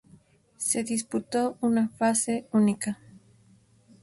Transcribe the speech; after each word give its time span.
Se 0.57 0.83
disputó 0.83 1.59
una 1.61 1.87
fase 1.89 2.47
única. 2.53 2.97